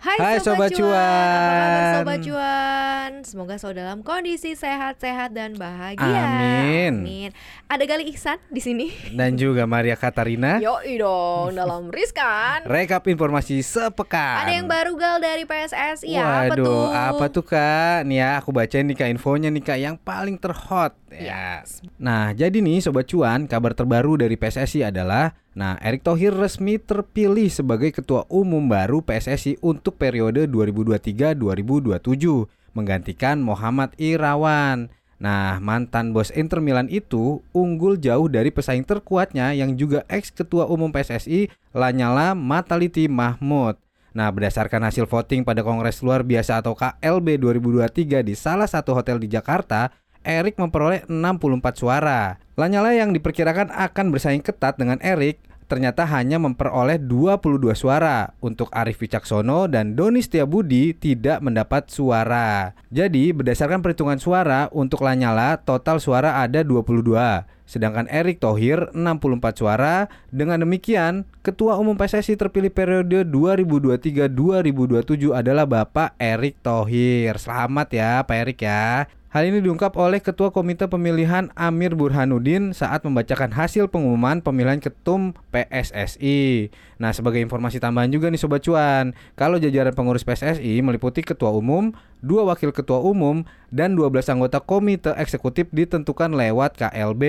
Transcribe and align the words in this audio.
Hai, 0.00 0.16
Hai, 0.16 0.36
Sobat, 0.40 0.72
Sobat 0.72 0.80
Cuan. 0.80 0.96
Apa 0.96 1.04
kabar 1.28 1.52
Cuan? 1.76 1.92
Sobat 1.92 2.20
Cuan? 2.24 3.10
Semoga 3.20 3.54
selalu 3.60 3.76
dalam 3.76 3.98
kondisi 4.00 4.56
sehat-sehat 4.56 5.36
dan 5.36 5.60
bahagia. 5.60 6.00
Amin. 6.00 7.04
Amin. 7.04 7.30
Ada 7.68 7.84
Gali 7.84 8.08
Ihsan 8.08 8.40
di 8.48 8.64
sini. 8.64 8.88
dan 9.12 9.36
juga 9.36 9.68
Maria 9.68 10.00
Katarina. 10.00 10.56
Yoi 10.64 10.96
dong 10.96 11.52
dalam 11.52 11.92
Riskan. 11.92 12.64
Rekap 12.64 13.12
informasi 13.12 13.60
sepekan. 13.60 14.40
Ada 14.40 14.52
yang 14.56 14.64
baru 14.64 14.96
gal 14.96 15.20
dari 15.20 15.44
PSSI 15.44 16.16
ya, 16.16 16.48
apa 16.48 16.56
Waduh, 16.56 16.64
tuh? 16.64 16.84
apa 16.88 17.24
tuh 17.28 17.44
kak? 17.44 18.08
Nih 18.08 18.24
ya, 18.24 18.40
aku 18.40 18.56
bacain 18.56 18.88
nih 18.88 18.96
kak 18.96 19.08
infonya 19.12 19.52
nih 19.52 19.60
kak 19.60 19.78
yang 19.84 19.96
paling 20.00 20.40
terhot. 20.40 20.96
Ya. 21.12 21.60
Nah, 22.00 22.32
jadi 22.32 22.56
nih 22.56 22.80
Sobat 22.80 23.04
Cuan, 23.04 23.44
kabar 23.44 23.76
terbaru 23.76 24.16
dari 24.16 24.40
PSSI 24.40 24.80
adalah 24.88 25.36
Nah, 25.50 25.74
Erick 25.82 26.06
Thohir 26.06 26.30
resmi 26.30 26.78
terpilih 26.78 27.50
sebagai 27.50 27.90
Ketua 27.90 28.22
Umum 28.30 28.70
baru 28.70 29.02
PSSI 29.02 29.58
untuk 29.58 29.98
periode 29.98 30.46
2023-2027, 30.46 32.46
menggantikan 32.70 33.42
Muhammad 33.42 33.90
Irawan. 33.98 34.94
Nah, 35.20 35.60
mantan 35.60 36.16
bos 36.16 36.32
Inter 36.32 36.64
Milan 36.64 36.88
itu 36.88 37.44
unggul 37.52 38.00
jauh 38.00 38.30
dari 38.30 38.48
pesaing 38.48 38.86
terkuatnya 38.86 39.52
yang 39.52 39.74
juga 39.74 40.06
ex 40.06 40.30
Ketua 40.32 40.70
Umum 40.70 40.94
PSSI 40.94 41.50
Lanyala 41.74 42.38
Mataliti 42.38 43.10
Mahmud. 43.10 43.74
Nah, 44.14 44.30
berdasarkan 44.30 44.86
hasil 44.86 45.10
voting 45.10 45.42
pada 45.42 45.66
Kongres 45.66 45.98
Luar 46.00 46.22
Biasa 46.22 46.62
atau 46.62 46.78
KLB 46.78 47.42
2023 47.42 48.22
di 48.22 48.38
salah 48.38 48.70
satu 48.70 48.94
hotel 48.94 49.18
di 49.18 49.28
Jakarta, 49.28 49.90
Erik 50.24 50.56
memperoleh 50.56 51.04
64 51.08 51.76
suara. 51.76 52.36
Lanyala 52.56 52.92
yang 52.92 53.16
diperkirakan 53.16 53.72
akan 53.72 54.06
bersaing 54.12 54.44
ketat 54.44 54.76
dengan 54.76 55.00
Erik 55.00 55.40
ternyata 55.70 56.02
hanya 56.10 56.42
memperoleh 56.42 56.98
22 56.98 57.70
suara. 57.78 58.34
Untuk 58.42 58.66
Arif 58.74 58.98
Wicaksono 58.98 59.70
dan 59.70 59.94
Doni 59.94 60.18
Setiabudi 60.18 60.98
tidak 60.98 61.38
mendapat 61.38 61.86
suara. 61.86 62.74
Jadi, 62.90 63.30
berdasarkan 63.30 63.78
perhitungan 63.78 64.18
suara 64.18 64.66
untuk 64.74 65.06
Lanyala 65.06 65.62
total 65.62 66.02
suara 66.02 66.42
ada 66.42 66.66
22. 66.66 67.46
Sedangkan 67.70 68.10
Erick 68.10 68.42
Thohir 68.42 68.90
64 68.90 69.54
suara. 69.54 70.10
Dengan 70.34 70.66
demikian, 70.66 71.22
Ketua 71.46 71.78
Umum 71.78 71.94
PSSI 71.94 72.34
terpilih 72.34 72.74
periode 72.74 73.22
2023-2027 73.30 75.30
adalah 75.30 75.70
Bapak 75.70 76.18
Erick 76.18 76.58
Thohir. 76.66 77.38
Selamat 77.38 77.94
ya 77.94 78.26
Pak 78.26 78.36
Erick 78.42 78.66
ya. 78.66 79.06
Hal 79.30 79.46
ini 79.46 79.62
diungkap 79.62 79.94
oleh 79.94 80.18
Ketua 80.18 80.50
Komite 80.50 80.90
Pemilihan 80.90 81.54
Amir 81.54 81.94
Burhanuddin 81.94 82.74
saat 82.74 83.06
membacakan 83.06 83.54
hasil 83.54 83.86
pengumuman 83.86 84.42
pemilihan 84.42 84.82
ketum 84.82 85.38
PSSI. 85.54 86.66
Nah, 86.98 87.14
sebagai 87.14 87.38
informasi 87.38 87.78
tambahan 87.78 88.10
juga 88.10 88.26
nih 88.26 88.42
Sobat 88.42 88.66
Cuan, 88.66 89.14
kalau 89.38 89.62
jajaran 89.62 89.94
pengurus 89.94 90.26
PSSI 90.26 90.82
meliputi 90.82 91.22
Ketua 91.22 91.54
Umum, 91.54 91.94
dua 92.18 92.42
Wakil 92.42 92.74
Ketua 92.74 92.98
Umum, 93.06 93.46
dan 93.70 93.94
12 93.94 94.34
anggota 94.34 94.58
Komite 94.58 95.14
Eksekutif 95.14 95.70
ditentukan 95.70 96.34
lewat 96.34 96.74
KLB. 96.82 97.22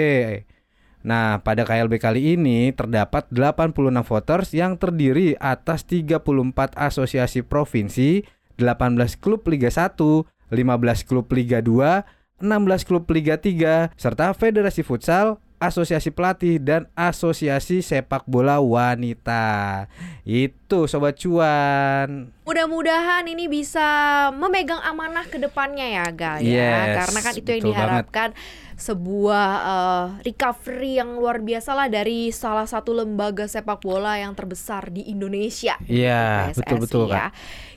Nah, 1.06 1.46
pada 1.46 1.70
KLB 1.70 2.02
kali 2.02 2.34
ini 2.34 2.74
terdapat 2.74 3.30
86 3.30 3.78
voters 4.02 4.50
yang 4.58 4.74
terdiri 4.74 5.38
atas 5.38 5.86
34 5.86 6.18
asosiasi 6.74 7.46
provinsi, 7.46 8.26
18 8.58 9.22
klub 9.22 9.46
Liga 9.46 9.70
1, 9.70 10.41
15 10.52 11.08
klub 11.08 11.32
Liga 11.32 11.64
2, 11.64 12.44
16 12.44 12.84
klub 12.84 13.08
Liga 13.08 13.40
3, 13.40 13.96
serta 13.96 14.36
Federasi 14.36 14.84
Futsal, 14.84 15.40
Asosiasi 15.62 16.10
Pelatih, 16.10 16.58
dan 16.58 16.90
Asosiasi 16.98 17.86
Sepak 17.86 18.26
Bola 18.26 18.58
Wanita. 18.60 19.88
Itu 20.26 20.90
Sobat 20.90 21.22
Cuan. 21.22 22.34
Mudah-mudahan 22.52 23.24
ini 23.32 23.48
bisa 23.48 23.88
memegang 24.36 24.84
amanah 24.84 25.24
ke 25.24 25.40
depannya 25.40 25.88
ya, 25.88 26.06
Gal 26.12 26.44
ya. 26.44 26.52
Yes, 26.92 26.96
Karena 27.00 27.20
kan 27.24 27.34
itu 27.40 27.48
yang 27.48 27.64
betul 27.64 27.72
banget. 27.72 27.80
diharapkan 27.80 28.30
sebuah 28.76 29.48
eh, 29.62 30.06
recovery 30.28 31.00
yang 31.00 31.16
luar 31.16 31.40
biasa 31.40 31.72
lah 31.72 31.88
dari 31.88 32.34
salah 32.34 32.68
satu 32.68 32.92
lembaga 32.92 33.48
sepak 33.48 33.80
bola 33.80 34.20
yang 34.20 34.36
terbesar 34.36 34.92
di 34.92 35.08
Indonesia. 35.08 35.80
Iya, 35.88 36.52
PSSI 36.52 36.60
betul-betul 36.60 37.04
ya. 37.08 37.16
Kak. 37.16 37.32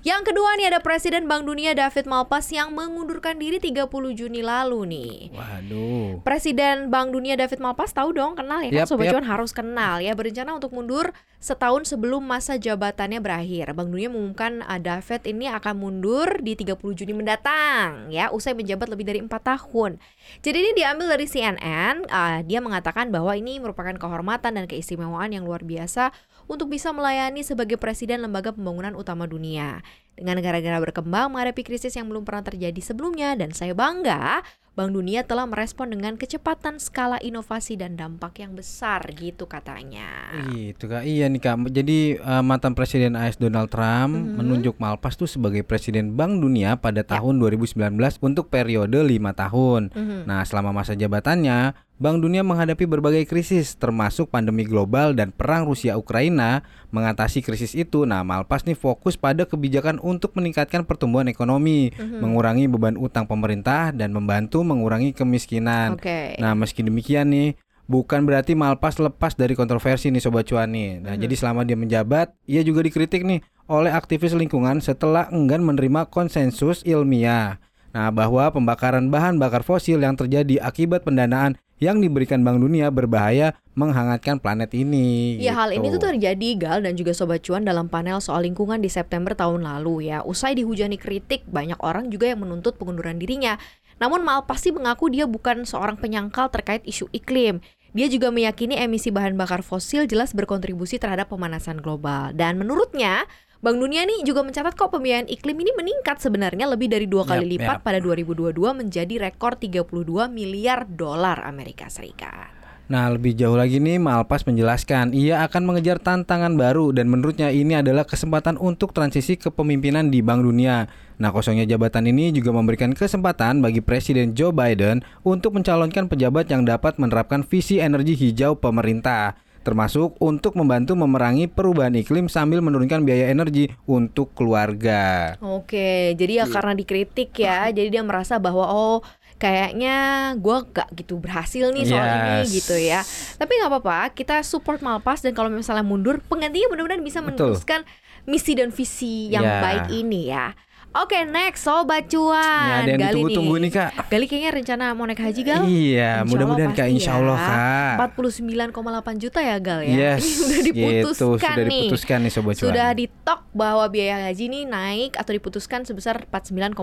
Yang 0.04 0.22
kedua 0.32 0.50
nih 0.58 0.66
ada 0.68 0.80
Presiden 0.82 1.24
Bank 1.30 1.46
Dunia 1.48 1.72
David 1.72 2.04
Malpass 2.10 2.50
yang 2.52 2.74
mengundurkan 2.74 3.38
diri 3.38 3.56
30 3.62 3.88
Juni 4.12 4.42
lalu 4.42 4.80
nih. 4.90 5.14
Waduh. 5.32 6.20
Presiden 6.26 6.90
Bank 6.90 7.14
Dunia 7.14 7.38
David 7.38 7.62
Malpass 7.62 7.94
tahu 7.94 8.10
dong 8.10 8.34
kenal 8.34 8.60
ya 8.66 8.74
kan 8.74 8.80
Yap, 8.84 8.88
Sobat 8.90 9.06
yap. 9.08 9.12
Cuan 9.16 9.26
harus 9.30 9.54
kenal 9.54 10.02
ya 10.02 10.12
berencana 10.18 10.56
untuk 10.58 10.74
mundur 10.76 11.14
setahun 11.44 11.92
sebelum 11.92 12.24
masa 12.24 12.56
jabatannya 12.56 13.20
berakhir. 13.20 13.76
Bank 13.76 13.92
Dunia 13.92 14.08
mengumumkan 14.08 14.64
uh, 14.64 14.80
David 14.80 15.28
ini 15.28 15.52
akan 15.52 15.76
mundur 15.76 16.40
di 16.40 16.56
30 16.56 16.80
Juni 16.96 17.12
mendatang 17.12 18.08
ya 18.08 18.32
usai 18.32 18.56
menjabat 18.56 18.88
lebih 18.88 19.04
dari 19.04 19.20
empat 19.20 19.44
tahun. 19.44 20.00
Jadi 20.40 20.56
ini 20.56 20.70
diambil 20.72 21.12
dari 21.12 21.28
CNN, 21.28 22.08
uh, 22.08 22.40
dia 22.48 22.64
mengatakan 22.64 23.12
bahwa 23.12 23.36
ini 23.36 23.60
merupakan 23.60 23.92
kehormatan 23.92 24.56
dan 24.56 24.64
keistimewaan 24.64 25.36
yang 25.36 25.44
luar 25.44 25.60
biasa 25.60 26.16
untuk 26.48 26.72
bisa 26.72 26.96
melayani 26.96 27.44
sebagai 27.44 27.76
presiden 27.76 28.24
lembaga 28.24 28.56
pembangunan 28.56 28.96
utama 28.96 29.28
dunia. 29.28 29.84
Dengan 30.16 30.40
negara-negara 30.40 30.80
berkembang 30.80 31.28
menghadapi 31.28 31.60
krisis 31.60 31.92
yang 31.92 32.08
belum 32.08 32.24
pernah 32.24 32.46
terjadi 32.46 32.80
sebelumnya 32.80 33.36
dan 33.36 33.52
saya 33.52 33.76
bangga 33.76 34.40
Bank 34.74 34.90
Dunia 34.90 35.22
telah 35.22 35.46
merespon 35.46 35.86
dengan 35.86 36.18
kecepatan 36.18 36.82
skala 36.82 37.22
inovasi 37.22 37.78
dan 37.78 37.94
dampak 37.94 38.42
yang 38.42 38.58
besar 38.58 39.06
gitu 39.14 39.46
katanya. 39.46 40.34
Itu 40.50 40.90
kak, 40.90 41.06
iya 41.06 41.30
nih 41.30 41.38
kak. 41.38 41.70
Jadi 41.70 42.18
eh, 42.18 42.42
mantan 42.42 42.74
Presiden 42.74 43.14
AS 43.14 43.38
Donald 43.38 43.70
Trump 43.70 44.10
Mhm. 44.10 44.34
menunjuk 44.34 44.74
Malpass 44.76 45.14
tuh 45.14 45.30
sebagai 45.30 45.62
Presiden 45.62 46.18
Bank 46.18 46.42
Dunia 46.42 46.74
pada 46.74 47.06
tahun 47.06 47.38
2019 47.38 48.18
untuk 48.18 48.50
periode 48.50 48.98
lima 49.00 49.30
tahun. 49.30 49.94
Mhm. 49.94 50.26
Nah, 50.26 50.42
selama 50.42 50.74
masa 50.74 50.98
jabatannya, 50.98 51.70
Bank 51.94 52.26
Dunia 52.26 52.42
menghadapi 52.42 52.90
berbagai 52.90 53.22
krisis, 53.22 53.78
termasuk 53.78 54.26
pandemi 54.26 54.66
global 54.66 55.14
dan 55.14 55.30
perang 55.30 55.62
Rusia 55.62 55.94
Ukraina. 55.94 56.66
Mengatasi 56.90 57.38
krisis 57.38 57.70
itu, 57.78 58.02
nah 58.02 58.26
Malpass 58.26 58.66
nih 58.66 58.74
fokus 58.74 59.14
pada 59.14 59.46
kebijakan 59.46 60.02
untuk 60.02 60.34
meningkatkan 60.34 60.82
pertumbuhan 60.82 61.30
ekonomi, 61.30 61.94
Mhm. 61.94 62.18
mengurangi 62.18 62.66
beban 62.66 62.98
utang 62.98 63.30
pemerintah 63.30 63.94
dan 63.94 64.10
membantu 64.10 64.66
mengurangi 64.66 65.14
kemiskinan. 65.14 65.94
Oke. 65.94 66.34
Nah, 66.42 66.58
meski 66.58 66.82
demikian 66.82 67.30
nih, 67.30 67.54
bukan 67.86 68.26
berarti 68.26 68.58
Malpas 68.58 68.98
lepas 68.98 69.38
dari 69.38 69.54
kontroversi 69.54 70.10
nih 70.10 70.18
Sobat 70.18 70.50
Cuan 70.50 70.74
nih. 70.74 70.98
Nah, 70.98 71.14
Mhm. 71.14 71.22
jadi 71.22 71.34
selama 71.38 71.62
dia 71.62 71.78
menjabat, 71.78 72.34
ia 72.50 72.66
juga 72.66 72.82
dikritik 72.82 73.22
nih 73.22 73.38
oleh 73.70 73.94
aktivis 73.94 74.34
lingkungan 74.34 74.82
setelah 74.82 75.30
enggan 75.30 75.62
menerima 75.62 76.10
konsensus 76.10 76.82
ilmiah. 76.82 77.62
Nah, 77.94 78.10
bahwa 78.10 78.50
pembakaran 78.50 79.06
bahan 79.06 79.38
bakar 79.38 79.62
fosil 79.62 80.02
yang 80.02 80.18
terjadi 80.18 80.58
akibat 80.58 81.06
pendanaan 81.06 81.54
yang 81.82 81.98
diberikan 81.98 82.42
Bank 82.46 82.62
Dunia 82.62 82.90
berbahaya 82.90 83.54
menghangatkan 83.74 84.38
planet 84.38 84.70
ini. 84.74 85.38
Ya 85.42 85.54
hal 85.58 85.74
ini 85.74 85.90
gitu. 85.90 85.98
tuh 85.98 86.14
terjadi 86.14 86.48
Gal 86.54 86.78
dan 86.86 86.94
juga 86.94 87.10
Sobat 87.10 87.42
Cuan 87.42 87.66
dalam 87.66 87.90
panel 87.90 88.22
soal 88.22 88.46
lingkungan 88.46 88.78
di 88.78 88.86
September 88.86 89.34
tahun 89.34 89.66
lalu 89.66 90.10
ya. 90.10 90.22
Usai 90.22 90.54
dihujani 90.54 90.94
kritik, 90.94 91.42
banyak 91.50 91.78
orang 91.82 92.08
juga 92.14 92.30
yang 92.30 92.46
menuntut 92.46 92.78
pengunduran 92.78 93.18
dirinya. 93.18 93.58
Namun 93.98 94.22
Malpass 94.26 94.66
sih 94.66 94.74
mengaku 94.74 95.10
dia 95.10 95.26
bukan 95.26 95.66
seorang 95.66 95.98
penyangkal 95.98 96.50
terkait 96.50 96.82
isu 96.86 97.10
iklim. 97.14 97.62
Dia 97.94 98.10
juga 98.10 98.34
meyakini 98.34 98.74
emisi 98.74 99.14
bahan 99.14 99.38
bakar 99.38 99.62
fosil 99.62 100.10
jelas 100.10 100.34
berkontribusi 100.34 100.98
terhadap 100.98 101.30
pemanasan 101.30 101.78
global. 101.78 102.34
Dan 102.34 102.58
menurutnya, 102.58 103.22
Bank 103.64 103.80
Dunia 103.80 104.04
nih 104.04 104.28
juga 104.28 104.44
mencatat 104.44 104.76
kok 104.76 104.92
pembiayaan 104.92 105.24
iklim 105.24 105.56
ini 105.56 105.72
meningkat 105.72 106.20
sebenarnya 106.20 106.68
lebih 106.68 106.92
dari 106.92 107.08
dua 107.08 107.24
kali 107.24 107.48
Yap, 107.48 107.52
lipat 107.56 107.78
yap. 107.80 107.84
pada 107.88 107.96
2022 107.96 108.60
menjadi 108.60 109.14
rekor 109.16 109.56
32 109.56 110.28
miliar 110.28 110.84
dolar 110.84 111.40
Amerika 111.48 111.88
Serikat. 111.88 112.52
Nah, 112.92 113.08
lebih 113.08 113.32
jauh 113.32 113.56
lagi 113.56 113.80
nih, 113.80 113.96
Malpas 113.96 114.44
menjelaskan 114.44 115.16
ia 115.16 115.40
akan 115.48 115.64
mengejar 115.64 115.96
tantangan 115.96 116.52
baru 116.60 116.92
dan 116.92 117.08
menurutnya 117.08 117.48
ini 117.48 117.80
adalah 117.80 118.04
kesempatan 118.04 118.60
untuk 118.60 118.92
transisi 118.92 119.40
kepemimpinan 119.40 120.12
di 120.12 120.20
Bank 120.20 120.44
Dunia. 120.44 120.84
Nah, 121.16 121.32
kosongnya 121.32 121.64
jabatan 121.64 122.04
ini 122.04 122.36
juga 122.36 122.52
memberikan 122.52 122.92
kesempatan 122.92 123.64
bagi 123.64 123.80
Presiden 123.80 124.36
Joe 124.36 124.52
Biden 124.52 125.00
untuk 125.24 125.56
mencalonkan 125.56 126.12
pejabat 126.12 126.52
yang 126.52 126.68
dapat 126.68 127.00
menerapkan 127.00 127.40
visi 127.40 127.80
energi 127.80 128.12
hijau 128.12 128.60
pemerintah 128.60 129.40
termasuk 129.64 130.14
untuk 130.20 130.54
membantu 130.54 130.92
memerangi 130.94 131.48
perubahan 131.48 131.96
iklim 131.96 132.28
sambil 132.28 132.60
menurunkan 132.60 133.02
biaya 133.02 133.32
energi 133.32 133.72
untuk 133.88 134.36
keluarga. 134.36 135.34
Oke, 135.40 136.12
jadi 136.14 136.44
ya 136.44 136.46
karena 136.46 136.76
dikritik 136.76 137.32
ya, 137.34 137.72
jadi 137.72 137.88
dia 137.88 138.02
merasa 138.04 138.36
bahwa 138.36 138.68
oh 138.68 139.00
kayaknya 139.34 139.96
gue 140.38 140.56
gak 140.70 140.88
gitu 140.94 141.18
berhasil 141.18 141.68
nih 141.74 141.84
soal 141.84 142.06
ini 142.06 142.32
Yes. 142.46 142.52
gitu 142.54 142.76
ya. 142.76 143.00
Tapi 143.36 143.50
nggak 143.58 143.70
apa-apa, 143.70 144.14
kita 144.14 144.40
support 144.40 144.80
Malpas 144.80 145.20
dan 145.20 145.34
kalau 145.34 145.50
misalnya 145.50 145.82
mundur, 145.82 146.22
penggantinya 146.24 146.70
mudah-mudahan 146.70 147.02
bisa 147.02 147.18
Betul. 147.20 147.52
meneruskan 147.52 147.80
misi 148.24 148.52
dan 148.56 148.70
visi 148.72 149.28
yang 149.28 149.44
Ya. 149.44 149.60
baik 149.60 149.86
ini 149.92 150.32
ya. 150.32 150.54
Oke, 150.94 151.26
next 151.26 151.66
sobat 151.66 152.06
cuan. 152.06 152.38
Ini 152.38 152.86
ada 152.86 152.86
yang 152.86 153.02
Gali 153.02 153.10
ditunggu-tunggu 153.10 153.54
nih, 153.66 153.70
Kak. 153.74 153.90
Gali 154.14 154.30
kayaknya 154.30 154.50
rencana 154.54 154.84
mau 154.94 155.10
naik 155.10 155.26
haji 155.26 155.42
Gal. 155.42 155.66
Iya, 155.66 156.22
mudah-mudahan 156.22 156.70
Kak, 156.70 156.86
pasti 156.86 156.94
insya 156.94 157.18
Allah, 157.18 157.34
ya. 157.34 157.50
Kak. 157.98 158.14
49,8 158.14 159.18
juta 159.18 159.42
ya 159.42 159.58
Gal 159.58 159.82
ya. 159.82 159.90
Yes, 159.90 160.22
Ini 160.22 160.38
udah 160.46 160.60
diputuskan 160.62 160.94
gitu, 161.02 161.18
sudah 161.34 161.50
nih. 161.66 161.66
diputuskan 161.82 162.18
nih 162.22 162.30
Sobat 162.30 162.54
Cuan. 162.54 162.66
Sudah 162.70 162.88
ditok 162.94 163.40
bahwa 163.50 163.84
biaya 163.90 164.30
haji 164.30 164.44
ini 164.46 164.60
naik 164.70 165.18
atau 165.18 165.34
diputuskan 165.34 165.82
sebesar 165.82 166.30
49,8 166.30 166.78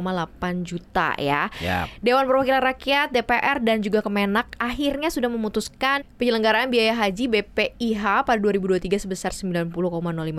juta 0.67 1.15
ya. 1.15 1.47
Ya. 1.63 1.87
Dewan 2.03 2.27
Perwakilan 2.27 2.67
Rakyat, 2.67 3.15
DPR 3.15 3.63
dan 3.63 3.79
juga 3.79 4.03
Kemenak 4.03 4.59
akhirnya 4.59 5.07
sudah 5.07 5.31
memutuskan 5.31 6.03
penyelenggaraan 6.19 6.67
biaya 6.67 6.99
haji 6.99 7.31
BPIH 7.31 8.27
pada 8.27 8.39
2023 8.43 9.07
sebesar 9.07 9.31
90,05 9.31 9.71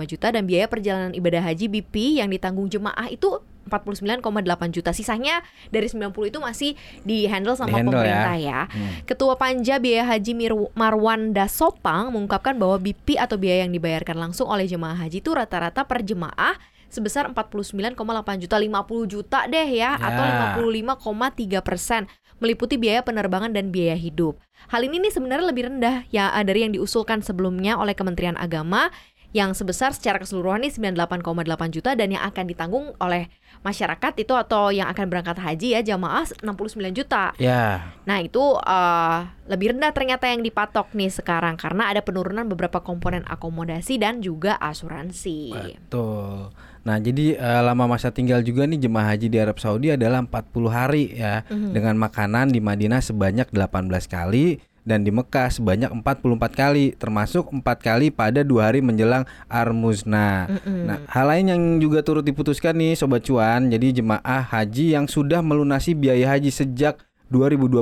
juta 0.05 0.29
dan 0.29 0.45
biaya 0.45 0.69
perjalanan 0.69 1.17
ibadah 1.17 1.41
haji 1.41 1.65
BP 1.73 2.21
yang 2.21 2.29
ditanggung 2.29 2.69
jemaah 2.69 3.09
itu 3.09 3.41
49,8 3.67 4.23
juta. 4.69 4.91
Sisanya 4.91 5.41
dari 5.69 5.87
90 5.87 6.13
itu 6.29 6.39
masih 6.39 6.71
di-handle 7.01 7.55
sama 7.55 7.79
Di-handle 7.79 7.93
pemerintah 7.95 8.35
ya. 8.37 8.59
ya. 8.67 8.89
Ketua 9.03 9.35
Panja 9.35 9.79
Biaya 9.79 10.03
Haji 10.07 10.33
Marwan 10.73 11.31
Dasopang 11.31 12.11
mengungkapkan 12.11 12.55
bahwa 12.55 12.79
BP 12.79 13.15
atau 13.15 13.39
biaya 13.39 13.63
yang 13.65 13.73
dibayarkan 13.73 14.17
langsung 14.19 14.49
oleh 14.49 14.65
jemaah 14.65 14.95
haji 14.95 15.19
itu 15.19 15.31
rata-rata 15.31 15.85
per 15.87 16.03
jemaah 16.03 16.55
sebesar 16.93 17.25
49,8 17.33 17.97
juta 18.37 18.55
50 18.61 19.09
juta 19.09 19.39
deh 19.49 19.65
ya, 19.65 19.97
Ya. 19.97 19.97
atau 19.97 20.23
55,3 20.61 21.65
persen 21.65 22.05
meliputi 22.37 22.75
biaya 22.75 22.99
penerbangan 23.01 23.55
dan 23.55 23.71
biaya 23.71 23.95
hidup. 23.95 24.35
Hal 24.67 24.83
ini 24.83 24.99
nih 24.99 25.11
sebenarnya 25.15 25.47
lebih 25.47 25.63
rendah 25.71 26.03
ya 26.11 26.27
dari 26.43 26.67
yang 26.67 26.75
diusulkan 26.75 27.23
sebelumnya 27.23 27.79
oleh 27.79 27.95
Kementerian 27.95 28.35
Agama 28.35 28.91
yang 29.33 29.51
sebesar 29.51 29.91
secara 29.91 30.21
keseluruhan 30.21 30.61
nih 30.61 30.71
98,8 30.71 31.25
juta 31.69 31.91
dan 31.93 32.07
yang 32.07 32.21
akan 32.21 32.45
ditanggung 32.45 32.93
oleh 32.97 33.27
masyarakat 33.61 34.13
itu 34.15 34.31
atau 34.31 34.69
yang 34.69 34.85
akan 34.85 35.09
berangkat 35.09 35.37
haji 35.37 35.73
ya 35.73 35.81
jamaah 35.83 36.29
69 36.37 36.93
juta. 36.93 37.33
Ya, 37.37 37.89
Nah 38.05 38.19
itu 38.19 38.41
eh, 38.55 39.17
lebih 39.45 39.73
rendah 39.73 39.89
ternyata 39.89 40.29
yang 40.29 40.39
dipatok 40.39 40.93
nih 40.93 41.09
sekarang 41.09 41.57
karena 41.57 41.89
ada 41.89 41.99
penurunan 41.99 42.45
beberapa 42.45 42.79
komponen 42.79 43.25
akomodasi 43.25 43.97
dan 43.97 44.19
juga 44.19 44.53
asuransi. 44.55 45.49
betul. 45.51 46.53
Nah, 46.83 46.99
jadi 46.99 47.39
eh, 47.39 47.61
lama 47.63 47.87
masa 47.87 48.11
tinggal 48.11 48.43
juga 48.43 48.67
nih 48.67 48.75
jemaah 48.77 49.15
haji 49.15 49.31
di 49.31 49.39
Arab 49.39 49.55
Saudi 49.57 49.87
adalah 49.89 50.19
40 50.19 50.67
hari 50.67 51.15
ya 51.15 51.47
Mhm. 51.47 51.71
dengan 51.71 51.95
makanan 51.95 52.51
di 52.51 52.59
Madinah 52.59 52.99
sebanyak 52.99 53.47
18 53.49 54.05
kali 54.05 54.59
dan 54.83 55.07
di 55.07 55.11
Mekah 55.11 55.47
sebanyak 55.47 55.91
44 55.91 56.37
kali 56.51 56.95
termasuk 56.99 57.49
4 57.51 57.63
kali 57.79 58.11
pada 58.11 58.43
dua 58.43 58.71
hari 58.71 58.83
menjelang 58.83 59.23
Armuzna. 59.47 60.51
Mm-mm. 60.51 60.79
Nah, 60.87 60.97
hal 61.07 61.25
lain 61.31 61.45
yang 61.51 61.61
juga 61.79 62.03
turut 62.03 62.23
diputuskan 62.23 62.75
nih 62.75 62.99
sobat 62.99 63.23
cuan, 63.23 63.71
jadi 63.71 64.03
jemaah 64.03 64.43
haji 64.43 64.95
yang 64.95 65.07
sudah 65.07 65.39
melunasi 65.39 65.95
biaya 65.95 66.35
haji 66.35 66.51
sejak 66.51 66.99
2020 67.31 67.81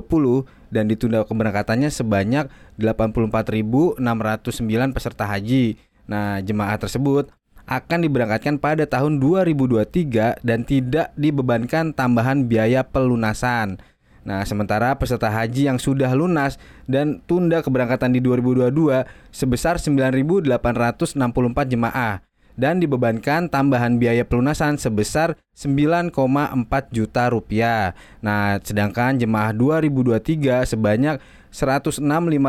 dan 0.71 0.87
ditunda 0.87 1.27
keberangkatannya 1.27 1.91
sebanyak 1.91 2.47
84.609 2.79 3.99
peserta 4.95 5.27
haji. 5.27 5.75
Nah, 6.07 6.39
jemaah 6.39 6.79
tersebut 6.79 7.27
akan 7.67 7.99
diberangkatkan 8.03 8.57
pada 8.59 8.83
tahun 8.87 9.19
2023 9.19 10.43
dan 10.43 10.59
tidak 10.67 11.11
dibebankan 11.15 11.95
tambahan 11.95 12.47
biaya 12.47 12.83
pelunasan. 12.83 13.79
Nah, 14.21 14.45
sementara 14.45 14.93
peserta 14.93 15.33
haji 15.33 15.65
yang 15.65 15.81
sudah 15.81 16.13
lunas 16.13 16.61
dan 16.85 17.25
tunda 17.25 17.65
keberangkatan 17.65 18.13
di 18.13 18.21
2022 18.21 19.05
sebesar 19.33 19.81
9.864 19.81 21.17
jemaah 21.65 22.21
dan 22.59 22.77
dibebankan 22.77 23.49
tambahan 23.49 23.97
biaya 23.97 24.21
pelunasan 24.21 24.77
sebesar 24.77 25.39
9,4 25.57 26.13
juta 26.93 27.33
rupiah. 27.33 27.97
Nah, 28.21 28.61
sedangkan 28.61 29.17
jemaah 29.17 29.55
2023 29.55 30.69
sebanyak 30.69 31.17
106.590 31.51 32.39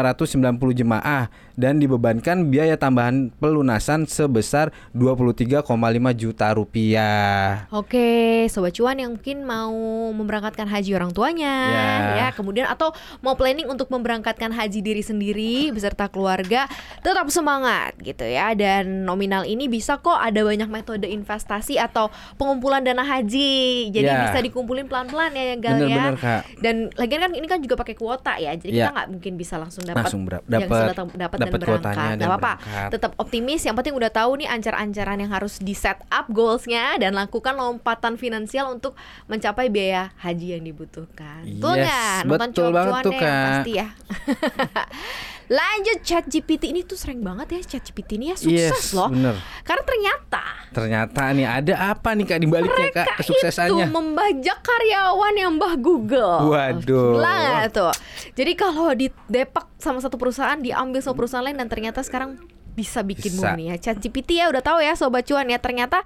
jemaah 0.72 1.26
dan 1.58 1.76
dibebankan 1.76 2.48
biaya 2.48 2.78
tambahan 2.78 3.28
pelunasan 3.36 4.06
sebesar 4.06 4.70
23,5 4.94 5.66
juta 6.14 6.48
rupiah. 6.54 7.66
Oke, 7.74 8.46
sobat 8.48 8.72
cuan 8.72 8.96
yang 8.96 9.12
mungkin 9.18 9.44
mau 9.44 9.74
memberangkatkan 10.14 10.64
haji 10.64 10.96
orang 10.96 11.12
tuanya, 11.12 11.54
Ya. 11.68 11.88
ya, 12.16 12.28
kemudian 12.32 12.64
atau 12.70 12.94
mau 13.20 13.34
planning 13.34 13.68
untuk 13.68 13.90
memberangkatkan 13.90 14.54
haji 14.54 14.80
diri 14.80 15.02
sendiri 15.02 15.74
beserta 15.74 16.08
keluarga, 16.08 16.70
tetap 17.02 17.28
semangat 17.28 17.98
gitu 18.00 18.24
ya. 18.24 18.54
Dan 18.56 19.04
nominal 19.04 19.44
ini 19.44 19.68
bisa 19.68 19.98
kok 19.98 20.16
ada 20.16 20.40
banyak 20.40 20.70
metode 20.70 21.04
investasi 21.04 21.76
atau 21.76 22.08
pengumpulan 22.38 22.80
dana 22.80 23.04
haji, 23.04 23.90
jadi 23.92 24.08
Ya. 24.08 24.20
bisa 24.30 24.38
dikumpulin 24.40 24.86
pelan-pelan 24.88 25.34
ya, 25.34 25.44
Gal 25.58 25.76
ya. 25.84 25.84
Bener-bener 25.84 26.16
Kak. 26.16 26.42
Dan 26.62 26.74
lagian 26.96 27.20
kan 27.20 27.32
ini 27.34 27.46
kan 27.46 27.58
juga 27.60 27.76
pakai 27.76 27.94
kuota 27.98 28.38
ya, 28.38 28.54
jadi 28.56 28.70
Ya. 28.72 28.84
kita 28.88 28.91
nggak 28.92 29.08
mungkin 29.10 29.32
bisa 29.40 29.56
langsung 29.56 29.82
dapat 29.82 30.06
Langsung 30.06 30.22
yang 30.28 30.68
dapat 30.68 30.78
sudah 30.92 31.06
dapat 31.16 31.36
dan 31.40 31.48
berangkat. 31.50 32.14
Nggak 32.20 32.30
apa-apa, 32.30 32.52
tetap 32.92 33.12
optimis. 33.18 33.64
Yang 33.64 33.76
penting 33.82 33.94
udah 33.96 34.10
tahu 34.12 34.30
nih 34.38 34.48
ancar-ancaran 34.48 35.18
yang 35.18 35.32
harus 35.32 35.58
di 35.58 35.74
set 35.74 35.98
up 36.12 36.28
goalsnya 36.28 37.00
dan 37.00 37.16
lakukan 37.16 37.56
lompatan 37.56 38.20
finansial 38.20 38.70
untuk 38.72 38.94
mencapai 39.26 39.72
biaya 39.72 40.12
haji 40.20 40.58
yang 40.58 40.62
dibutuhkan. 40.62 41.42
Yes, 41.48 41.60
nggak? 41.62 42.18
Nonton 42.28 42.48
betul 42.52 42.68
banget 42.70 43.02
tuh, 43.02 43.12
deh 43.12 43.20
Kak. 43.20 43.44
pasti 43.48 43.72
ya. 43.74 43.88
Lanjut 45.52 46.00
chat 46.00 46.24
GPT 46.24 46.72
ini 46.72 46.80
tuh 46.80 46.96
sering 46.96 47.20
banget 47.20 47.60
ya 47.60 47.76
chat 47.76 47.84
GPT 47.84 48.16
ini 48.16 48.32
ya 48.32 48.36
sukses 48.40 48.72
yes, 48.72 48.96
loh. 48.96 49.12
bener. 49.12 49.36
Karena 49.68 49.84
ternyata 49.84 50.44
Ternyata 50.72 51.22
nih 51.36 51.44
ada 51.44 51.74
apa 51.92 52.16
nih 52.16 52.24
Kak 52.24 52.38
di 52.40 52.48
baliknya 52.48 52.88
Kak 52.88 53.20
kesuksesannya? 53.20 53.84
itu 53.84 53.92
membajak 53.92 54.58
karyawan 54.64 55.34
yang 55.36 55.52
mbah 55.60 55.76
Google. 55.76 56.48
Waduh. 56.48 57.20
Gila 57.20 57.32
nggak 57.36 57.66
tuh. 57.76 57.92
Jadi 58.32 58.52
kalau 58.56 58.88
di 58.96 59.12
depak 59.28 59.68
sama 59.76 60.00
satu 60.00 60.16
perusahaan 60.16 60.56
diambil 60.56 61.04
sama 61.04 61.20
perusahaan 61.20 61.44
lain 61.44 61.60
dan 61.60 61.68
ternyata 61.68 62.00
sekarang 62.00 62.40
bisa 62.72 63.04
bikin 63.04 63.36
Bisa. 63.36 63.52
movie 63.52 63.68
ya. 63.68 63.76
ChatGPT 63.76 64.40
ya 64.40 64.48
udah 64.48 64.64
tahu 64.64 64.80
ya 64.80 64.96
sobat 64.96 65.28
cuan 65.28 65.52
ya. 65.52 65.60
Ternyata 65.60 66.00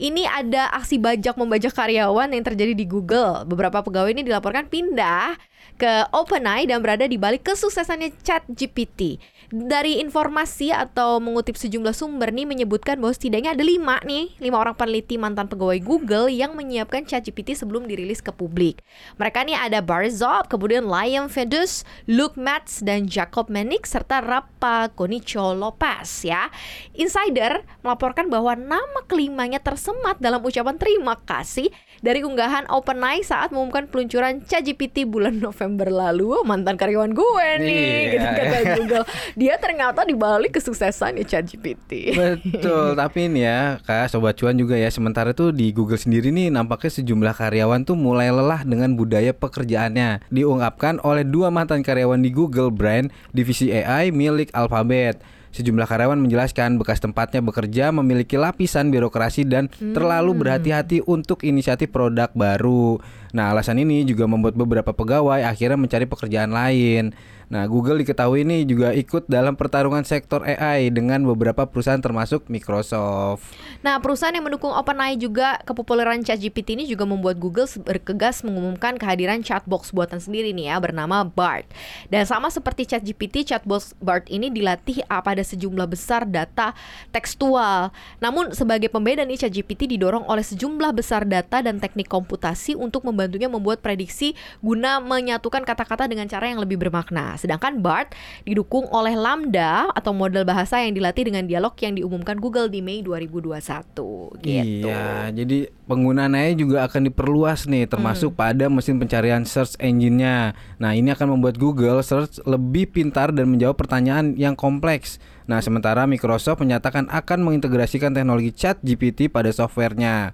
ini 0.00 0.24
ada 0.24 0.72
aksi 0.72 0.96
bajak 0.96 1.36
membajak 1.36 1.76
karyawan 1.76 2.32
yang 2.32 2.44
terjadi 2.44 2.72
di 2.72 2.88
Google. 2.88 3.44
Beberapa 3.44 3.84
pegawai 3.84 4.16
ini 4.16 4.24
dilaporkan 4.24 4.64
pindah 4.66 5.36
ke 5.80 6.04
OpenAI 6.12 6.68
dan 6.68 6.84
berada 6.84 7.08
di 7.08 7.16
balik 7.16 7.44
kesuksesannya 7.48 8.12
ChatGPT. 8.20 9.16
Dari 9.50 9.98
informasi 9.98 10.70
atau 10.70 11.18
mengutip 11.18 11.58
sejumlah 11.58 11.96
sumber 11.96 12.30
nih 12.30 12.46
menyebutkan 12.46 13.00
bahwa 13.00 13.10
setidaknya 13.16 13.56
ada 13.56 13.64
lima 13.64 13.98
nih, 14.06 14.30
lima 14.38 14.60
orang 14.60 14.76
peneliti 14.76 15.18
mantan 15.18 15.50
pegawai 15.50 15.80
Google 15.82 16.30
yang 16.30 16.54
menyiapkan 16.54 17.08
ChatGPT 17.08 17.58
sebelum 17.58 17.88
dirilis 17.88 18.22
ke 18.22 18.30
publik. 18.30 18.84
Mereka 19.18 19.42
nih 19.48 19.58
ada 19.58 19.82
Barry 19.82 20.12
Zob, 20.12 20.46
kemudian 20.52 20.86
Liam 20.86 21.26
Fedus, 21.26 21.82
Luke 22.06 22.38
Matz, 22.38 22.84
dan 22.84 23.10
Jacob 23.10 23.50
Menik 23.50 23.88
serta 23.88 24.22
Rapa 24.22 24.92
Konicho 24.94 25.56
Lopez 25.56 26.22
ya. 26.22 26.46
Insider 26.94 27.66
melaporkan 27.82 28.30
bahwa 28.30 28.54
nama 28.54 29.00
kelimanya 29.10 29.58
tersemat 29.70 30.18
dalam 30.18 30.42
ucapan 30.42 30.74
terima 30.74 31.14
kasih 31.16 31.70
dari 32.02 32.26
unggahan 32.26 32.66
OpenAI 32.66 33.22
saat 33.22 33.54
mengumumkan 33.54 33.86
peluncuran 33.86 34.42
ChatGPT 34.42 35.06
bulan 35.06 35.38
November 35.46 35.86
lalu. 35.86 36.32
Oh, 36.32 36.42
Mantan 36.42 36.74
karyawan 36.74 37.14
gue 37.14 37.46
nih, 37.62 37.70
Iya. 37.70 38.10
gitu 38.10 38.26
kata 38.26 38.56
Google. 38.74 39.04
Dia 39.38 39.54
ternyata 39.56 40.02
dibalik 40.02 40.58
kesuksesan 40.58 41.22
ya 41.22 41.24
ChatGPT. 41.24 42.18
Betul, 42.18 42.98
tapi 42.98 43.30
ini 43.30 43.46
ya 43.46 43.78
Kak 43.80 44.10
Sobat 44.10 44.34
Cuan 44.34 44.56
juga 44.56 44.74
ya 44.74 44.90
Sementara 44.90 45.30
tuh 45.30 45.52
di 45.52 45.70
Google 45.70 46.00
sendiri 46.00 46.32
nih 46.32 46.48
Nampaknya 46.48 46.90
sejumlah 46.92 47.36
karyawan 47.36 47.84
tuh 47.84 47.94
mulai 47.94 48.32
lelah 48.32 48.64
dengan 48.64 48.96
budaya 48.96 49.30
pekerjaannya 49.30 50.26
Diungkapkan 50.28 50.98
oleh 51.00 51.22
dua 51.22 51.48
mantan 51.48 51.84
karyawan 51.84 52.18
di 52.18 52.30
Google 52.30 52.72
Brand 52.72 53.12
Divisi 53.30 53.70
AI 53.70 54.10
milik 54.10 54.50
Alphabet 54.50 55.20
Sejumlah 55.50 55.86
karyawan 55.90 56.18
menjelaskan 56.22 56.78
bekas 56.78 57.02
tempatnya 57.02 57.42
bekerja 57.42 57.90
memiliki 57.90 58.38
lapisan 58.38 58.94
birokrasi 58.94 59.42
dan 59.50 59.66
terlalu 59.70 60.38
berhati-hati 60.38 61.02
untuk 61.10 61.42
inisiatif 61.42 61.90
produk 61.90 62.30
baru. 62.30 63.02
Nah, 63.30 63.54
alasan 63.54 63.78
ini 63.78 64.02
juga 64.02 64.26
membuat 64.26 64.58
beberapa 64.58 64.90
pegawai 64.90 65.46
akhirnya 65.46 65.78
mencari 65.78 66.06
pekerjaan 66.06 66.50
lain. 66.50 67.14
Nah, 67.50 67.66
Google 67.66 67.98
diketahui 67.98 68.46
ini 68.46 68.62
juga 68.62 68.94
ikut 68.94 69.26
dalam 69.26 69.58
pertarungan 69.58 70.06
sektor 70.06 70.46
AI 70.46 70.86
dengan 70.94 71.18
beberapa 71.26 71.66
perusahaan 71.66 71.98
termasuk 71.98 72.46
Microsoft. 72.46 73.42
Nah, 73.82 73.98
perusahaan 73.98 74.30
yang 74.30 74.46
mendukung 74.46 74.70
OpenAI 74.70 75.18
juga 75.18 75.58
kepopuleran 75.66 76.22
ChatGPT 76.22 76.78
ini 76.78 76.86
juga 76.86 77.02
membuat 77.10 77.42
Google 77.42 77.66
bergegas 77.82 78.46
mengumumkan 78.46 78.94
kehadiran 78.94 79.42
chatbox 79.42 79.90
buatan 79.90 80.22
sendiri 80.22 80.54
nih 80.54 80.70
ya 80.70 80.78
bernama 80.78 81.26
Bard. 81.26 81.66
Dan 82.06 82.22
sama 82.22 82.54
seperti 82.54 82.86
ChatGPT, 82.86 83.42
chatbox 83.42 83.98
Bard 83.98 84.30
ini 84.30 84.46
dilatih 84.54 85.02
pada 85.10 85.42
sejumlah 85.42 85.90
besar 85.90 86.30
data 86.30 86.70
tekstual. 87.10 87.90
Namun 88.22 88.54
sebagai 88.54 88.86
pembeda 88.94 89.26
nih 89.26 89.42
ChatGPT 89.42 89.98
didorong 89.98 90.22
oleh 90.30 90.46
sejumlah 90.46 90.94
besar 90.94 91.26
data 91.26 91.66
dan 91.66 91.82
teknik 91.82 92.06
komputasi 92.06 92.78
untuk 92.78 93.02
membantunya 93.20 93.52
membuat 93.52 93.84
prediksi 93.84 94.32
guna 94.64 94.96
menyatukan 95.04 95.60
kata-kata 95.68 96.08
dengan 96.08 96.24
cara 96.24 96.48
yang 96.48 96.64
lebih 96.64 96.80
bermakna. 96.80 97.36
Sedangkan 97.36 97.84
Bard 97.84 98.16
didukung 98.48 98.88
oleh 98.88 99.12
Lambda 99.12 99.92
atau 99.92 100.16
model 100.16 100.48
bahasa 100.48 100.80
yang 100.80 100.96
dilatih 100.96 101.28
dengan 101.28 101.44
dialog 101.44 101.76
yang 101.84 102.00
diumumkan 102.00 102.40
Google 102.40 102.72
di 102.72 102.80
Mei 102.80 103.04
2021 103.04 104.40
gitu. 104.40 104.88
Iya, 104.88 105.28
jadi 105.28 105.68
penggunaan 105.84 106.32
AI 106.32 106.56
juga 106.56 106.88
akan 106.88 107.12
diperluas 107.12 107.68
nih 107.68 107.84
termasuk 107.84 108.32
pada 108.32 108.72
mesin 108.72 108.96
pencarian 108.96 109.44
search 109.44 109.76
engine-nya. 109.76 110.56
Nah, 110.80 110.96
ini 110.96 111.12
akan 111.12 111.36
membuat 111.36 111.60
Google 111.60 112.00
Search 112.00 112.40
lebih 112.48 112.88
pintar 112.96 113.36
dan 113.36 113.52
menjawab 113.52 113.76
pertanyaan 113.76 114.32
yang 114.40 114.56
kompleks. 114.56 115.20
Nah, 115.50 115.58
sementara 115.60 116.06
Microsoft 116.06 116.62
menyatakan 116.62 117.10
akan 117.10 117.42
mengintegrasikan 117.42 118.14
teknologi 118.14 118.54
Chat 118.54 118.78
GPT 118.80 119.28
pada 119.28 119.50
softwarenya. 119.50 120.32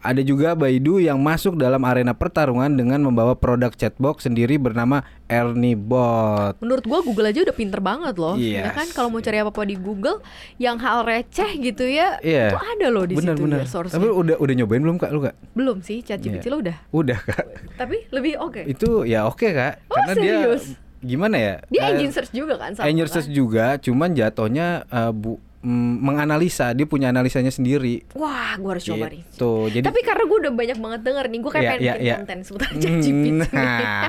Ada 0.00 0.24
juga 0.24 0.56
Baidu 0.56 0.96
yang 0.96 1.20
masuk 1.20 1.54
dalam 1.54 1.84
arena 1.84 2.10
pertarungan 2.10 2.72
dengan 2.72 2.96
membawa 2.98 3.36
produk 3.36 3.68
chatbox 3.70 4.24
sendiri 4.24 4.56
bernama 4.56 5.04
Ernie 5.26 5.76
Bot. 5.76 6.56
Menurut 6.56 6.84
gua 6.84 7.04
Google 7.04 7.28
aja 7.28 7.44
udah 7.44 7.52
pinter 7.52 7.78
banget 7.78 8.16
loh. 8.16 8.32
Yes. 8.34 8.64
Ya 8.64 8.72
kan 8.72 8.88
kalau 8.90 9.08
mau 9.08 9.20
cari 9.20 9.36
apa-apa 9.36 9.60
di 9.62 9.76
Google 9.76 10.24
yang 10.56 10.80
hal 10.80 11.04
receh 11.04 11.52
gitu 11.54 11.84
ya, 11.84 12.16
Iya. 12.18 12.48
itu 12.48 12.58
ada 12.58 12.86
loh 12.88 13.04
di 13.04 13.12
bener, 13.12 13.36
situ 13.36 13.44
bener. 13.44 13.60
ya 13.60 13.68
Tapi 13.68 14.06
udah 14.08 14.36
udah 14.36 14.54
nyobain 14.56 14.80
belum 14.80 14.96
kak 14.96 15.10
lu 15.10 15.20
kak? 15.20 15.36
Belum 15.52 15.78
sih, 15.80 16.00
ChatGPT 16.00 16.42
Iya. 16.42 16.50
lo 16.50 16.56
udah. 16.58 16.76
Udah 16.90 17.18
kak. 17.20 17.44
Tapi 17.76 17.96
lebih 18.08 18.40
oke. 18.40 18.64
Itu 18.64 19.04
ya 19.04 19.28
oke 19.28 19.52
kak. 19.52 19.84
Oh, 19.86 20.00
Karena 20.00 20.12
serius? 20.16 20.64
dia 20.64 20.80
gimana 21.02 21.36
ya? 21.36 21.54
Dia 21.68 21.80
Eh, 21.82 21.88
engine 21.94 22.12
search 22.14 22.32
juga 22.32 22.56
kan 22.56 22.72
sama 22.72 22.88
engine 22.88 23.04
kan? 23.04 23.14
search 23.14 23.28
juga, 23.28 23.76
cuman 23.76 24.16
jatuhnya 24.16 24.66
eh, 24.86 25.12
bu 25.12 25.36
mm, 25.60 25.94
menganalisa. 26.00 26.72
Dia 26.72 26.86
punya 26.88 27.12
analisanya 27.12 27.52
sendiri. 27.52 28.04
Wah, 28.16 28.56
gua 28.60 28.76
harus 28.76 28.84
coba 28.84 29.12
nih. 29.12 29.22
Gitu. 29.24 29.52
Jadi 29.80 29.84
Tapi 29.84 30.00
karena 30.04 30.24
gue 30.24 30.38
udah 30.46 30.52
banyak 30.52 30.78
banget 30.80 31.00
denger 31.04 31.24
nih, 31.28 31.38
gue 31.40 31.52
kayak 31.52 31.62
Iya, 31.62 31.70
pengen 31.70 31.82
iya, 31.82 31.92
bikin 31.92 32.06
iya. 32.06 32.16
konten 32.18 32.38
seputar 32.44 32.70
ChatGPT. 32.76 33.26
Nah. 33.52 34.04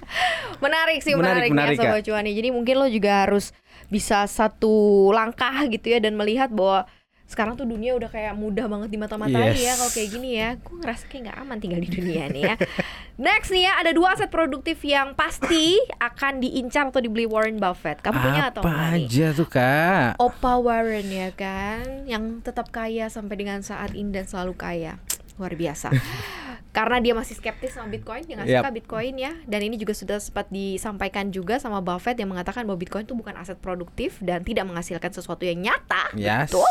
menarik 0.64 0.98
sih, 1.04 1.12
Menarik, 1.12 1.50
menarik, 1.50 1.50
menarik, 1.52 1.76
ya 1.76 1.80
Sobat 1.84 2.00
Kak. 2.00 2.06
Cuani. 2.08 2.30
Jadi 2.32 2.48
mungkin 2.52 2.74
lo 2.80 2.86
juga 2.88 3.12
harus 3.28 3.52
bisa 3.86 4.26
satu 4.26 5.08
langkah 5.14 5.68
gitu 5.70 5.86
ya 5.86 5.98
dan 6.02 6.18
melihat 6.18 6.50
bahwa 6.50 6.90
sekarang 7.26 7.54
tuh 7.54 7.64
dunia 7.64 7.92
udah 7.92 8.06
kayak 8.06 8.32
mudah 8.32 8.64
banget 8.64 8.86
di 8.86 8.96
mata-matai 8.96 9.50
Yes. 9.50 9.58
ya 9.60 9.72
kalau 9.74 9.90
kayak 9.90 10.08
gini 10.10 10.30
ya. 10.32 10.48
Gue 10.56 10.76
ngerasa 10.78 11.04
kayak 11.06 11.22
nggak 11.24 11.38
aman 11.38 11.56
tinggal 11.58 11.80
di 11.80 11.90
dunia 11.90 12.22
nih 12.28 12.42
ya. 12.44 12.54
Next 13.18 13.48
nih 13.48 13.64
ya, 13.64 13.72
ada 13.76 13.90
dua 13.90 14.12
aset 14.12 14.28
produktif 14.28 14.78
yang 14.80 15.12
pasti 15.12 15.74
akan 15.96 16.38
diincar 16.38 16.86
atau 16.86 17.00
dibeli 17.00 17.24
Warren 17.24 17.56
Buffett. 17.56 17.98
Kamu 17.98 18.14
punya 18.14 18.42
atau 18.48 18.60
Apa 18.60 18.68
enggak 18.68 18.92
nih? 18.92 19.04
aja 19.04 19.26
tuh 19.32 19.48
kak? 19.48 20.08
Opa 20.16 20.52
Warren 20.56 21.08
ya 21.08 21.30
kan 21.30 22.04
yang 22.04 22.38
tetap 22.40 22.68
kaya 22.68 23.06
sampai 23.06 23.34
dengan 23.36 23.58
saat 23.60 23.90
ini 23.90 24.12
dan 24.12 24.24
selalu 24.24 24.54
kaya 24.54 25.02
luar 25.34 25.52
biasa 25.52 25.92
karena 26.72 26.96
dia 26.96 27.12
masih 27.12 27.34
skeptis 27.34 27.72
sama 27.72 27.88
Bitcoin 27.88 28.24
dia 28.24 28.36
nggak 28.36 28.48
suka 28.50 28.72
Bitcoin 28.72 29.14
ya 29.16 29.32
dan 29.44 29.60
ini 29.60 29.76
juga 29.76 29.92
sudah 29.92 30.16
sempat 30.16 30.48
disampaikan 30.48 31.28
juga 31.28 31.56
sama 31.56 31.80
Buffett 31.80 32.16
yang 32.16 32.28
mengatakan 32.28 32.64
bahwa 32.64 32.76
Bitcoin 32.76 33.04
itu 33.04 33.12
bukan 33.12 33.32
aset 33.34 33.56
produktif 33.56 34.16
dan 34.20 34.40
tidak 34.40 34.64
menghasilkan 34.64 35.08
sesuatu 35.10 35.44
yang 35.44 35.60
nyata 35.62 36.08
Yes. 36.12 36.48
betul 36.48 36.64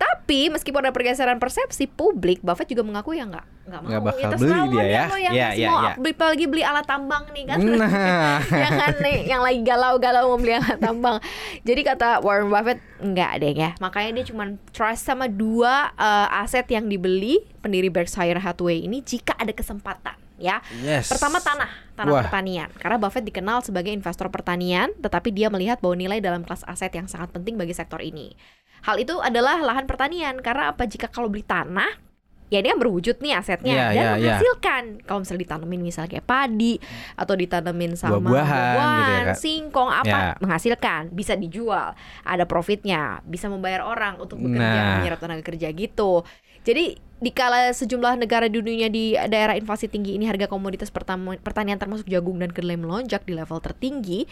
tapi 0.00 0.48
meskipun 0.48 0.80
ada 0.80 0.96
pergeseran 0.96 1.36
persepsi 1.36 1.84
publik, 1.84 2.40
Buffett 2.40 2.72
juga 2.72 2.80
mengaku 2.80 3.12
ya 3.12 3.28
nggak 3.28 3.68
nggak 3.68 3.80
mau. 3.84 3.90
Nggak 3.92 4.02
bakal 4.08 4.30
ya, 4.32 4.38
beli 4.40 4.60
dia 4.72 4.80
ya. 4.80 5.04
Iya, 5.12 5.48
iya, 5.52 5.68
mau 5.68 5.80
iya. 5.84 5.92
beli 6.00 6.14
lagi 6.16 6.44
beli 6.48 6.62
alat 6.64 6.86
tambang 6.88 7.24
nih 7.36 7.44
kan. 7.44 7.58
Nah. 7.60 8.40
yang 8.64 8.72
kan 8.80 8.94
nih, 9.04 9.18
yang 9.28 9.42
lagi 9.44 9.60
galau-galau 9.60 10.32
mau 10.32 10.38
beli 10.40 10.56
alat 10.56 10.80
tambang. 10.80 11.20
Jadi 11.68 11.80
kata 11.84 12.24
Warren 12.24 12.48
Buffett 12.48 12.80
enggak 13.04 13.44
deh 13.44 13.52
ya. 13.52 13.70
Makanya 13.76 14.10
dia 14.16 14.24
cuma 14.32 14.56
trust 14.72 15.04
sama 15.04 15.28
dua 15.28 15.92
eh, 15.92 16.40
aset 16.40 16.64
yang 16.72 16.88
dibeli 16.88 17.44
pendiri 17.60 17.92
Berkshire 17.92 18.40
Hathaway 18.40 18.88
ini 18.88 19.04
jika 19.04 19.36
ada 19.36 19.52
kesempatan 19.52 20.16
ya. 20.40 20.58
Yes. 20.80 21.06
Pertama 21.06 21.38
tanah, 21.38 21.68
tanah 21.94 22.10
Wah. 22.10 22.22
pertanian. 22.26 22.72
Karena 22.74 22.96
Buffett 22.96 23.22
dikenal 23.22 23.60
sebagai 23.60 23.92
investor 23.92 24.32
pertanian, 24.32 24.90
tetapi 24.98 25.30
dia 25.30 25.46
melihat 25.46 25.78
bahwa 25.78 25.94
nilai 25.94 26.18
dalam 26.18 26.42
kelas 26.42 26.64
aset 26.64 26.90
yang 26.90 27.06
sangat 27.06 27.30
penting 27.30 27.54
bagi 27.54 27.76
sektor 27.76 28.00
ini. 28.00 28.32
Hal 28.80 28.96
itu 28.96 29.20
adalah 29.20 29.60
lahan 29.60 29.84
pertanian. 29.84 30.40
Karena 30.40 30.72
apa 30.72 30.88
jika 30.88 31.06
kalau 31.06 31.28
beli 31.28 31.44
tanah 31.44 32.10
Ya 32.50 32.58
ini 32.58 32.66
kan 32.66 32.82
berwujud 32.82 33.22
nih 33.22 33.38
asetnya 33.38 33.74
Iya, 33.78 33.78
dan 33.78 33.94
iya, 33.94 34.02
iya. 34.02 34.10
menghasilkan. 34.18 34.82
Kalau 35.06 35.22
misalnya 35.22 35.42
ditanemin 35.46 35.80
misalnya 35.86 36.10
kayak 36.18 36.26
padi 36.26 36.82
atau 37.14 37.34
ditanemin 37.38 37.94
sama 37.94 38.18
Buah-buahan 38.18 38.74
gitu 38.74 39.06
ya, 39.06 39.22
Kak. 39.22 39.36
singkong 39.38 39.90
apa 39.94 40.10
Ya. 40.10 40.34
menghasilkan, 40.42 41.02
bisa 41.14 41.38
dijual, 41.38 41.94
ada 42.26 42.44
profitnya, 42.50 43.22
bisa 43.22 43.46
membayar 43.46 43.86
orang 43.86 44.18
untuk 44.18 44.42
bekerja, 44.42 44.66
Nah. 44.82 44.98
menyerap 44.98 45.22
tenaga 45.22 45.46
kerja 45.46 45.70
gitu. 45.70 46.26
Jadi 46.64 46.98
dikala 47.20 47.68
sejumlah 47.76 48.16
negara 48.16 48.48
di 48.48 48.56
dunia 48.64 48.88
di 48.88 49.12
daerah 49.28 49.52
inflasi 49.52 49.92
tinggi 49.92 50.16
ini 50.16 50.24
harga 50.24 50.48
komoditas 50.48 50.88
pertanian 50.88 51.76
termasuk 51.76 52.08
jagung 52.08 52.40
dan 52.40 52.48
kedelai 52.48 52.80
melonjak 52.80 53.28
di 53.28 53.36
level 53.36 53.60
tertinggi. 53.60 54.24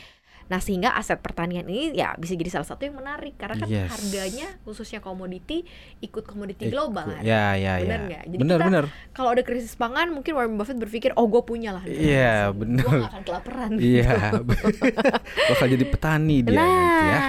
Nah, 0.48 0.64
sehingga 0.64 0.96
aset 0.96 1.20
pertanian 1.20 1.68
ini 1.68 1.92
ya 1.92 2.16
bisa 2.16 2.32
jadi 2.32 2.48
salah 2.48 2.64
satu 2.64 2.88
yang 2.88 2.96
menarik 2.96 3.36
karena 3.36 3.60
kan 3.60 3.68
Yes. 3.68 3.92
harganya 3.92 4.48
khususnya 4.64 5.04
komoditi 5.04 5.60
ikut 6.00 6.24
komoditi 6.24 6.72
global. 6.72 7.04
kan. 7.04 7.20
Ya, 7.20 7.52
ya, 7.52 7.76
Bener 7.84 8.00
ya. 8.08 8.20
Jadi 8.24 8.40
bener, 8.40 8.56
kita 8.56 8.64
bener. 8.72 8.84
Kalau 9.12 9.28
ada 9.36 9.42
krisis 9.44 9.76
pangan, 9.76 10.08
mungkin 10.08 10.32
Warren 10.32 10.56
Buffett 10.56 10.80
berpikir, 10.80 11.12
oh 11.20 11.28
gue 11.28 11.44
punya 11.44 11.76
lah. 11.76 11.84
Iya, 11.84 12.56
bener. 12.56 12.80
Gue 12.80 12.96
gak 12.96 13.12
akan 13.12 13.22
kelaparan. 13.28 13.70
Iya. 13.76 14.40
Bakal 15.52 15.66
jadi 15.68 15.84
petani 15.84 16.40
dia 16.40 16.56
nah, 16.56 16.64
nanti 16.64 17.04
ya. 17.04 17.20